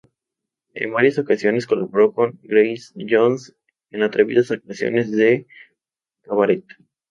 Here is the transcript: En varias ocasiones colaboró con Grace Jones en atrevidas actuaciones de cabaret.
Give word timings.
En 0.73 0.91
varias 0.93 1.19
ocasiones 1.19 1.67
colaboró 1.67 2.11
con 2.11 2.39
Grace 2.41 2.91
Jones 3.07 3.55
en 3.91 4.01
atrevidas 4.01 4.49
actuaciones 4.49 5.11
de 5.11 5.45
cabaret. 6.23 6.63